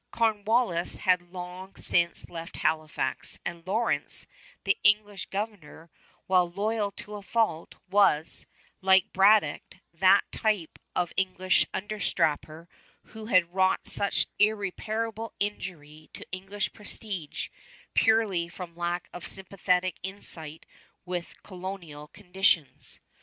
Cornwallis 0.09 0.95
had 0.95 1.31
long 1.31 1.75
since 1.75 2.27
left 2.27 2.55
Halifax, 2.57 3.37
and 3.45 3.67
Lawrence, 3.67 4.25
the 4.63 4.75
English 4.83 5.27
governor, 5.27 5.91
while 6.25 6.49
loyal 6.49 6.89
to 6.93 7.13
a 7.13 7.21
fault, 7.21 7.75
was, 7.87 8.47
like 8.81 9.13
Braddock, 9.13 9.75
that 9.93 10.23
type 10.31 10.79
of 10.95 11.13
English 11.17 11.67
understrapper 11.71 12.67
who 13.09 13.27
has 13.27 13.43
wrought 13.43 13.87
such 13.87 14.25
irreparable 14.39 15.33
injury 15.39 16.09
to 16.15 16.25
English 16.31 16.73
prestige 16.73 17.49
purely 17.93 18.49
from 18.49 18.75
lack 18.75 19.07
of 19.13 19.27
sympathetic 19.27 19.99
insight 20.01 20.65
with 21.05 21.35
colonial 21.43 22.07
conditions. 22.07 22.99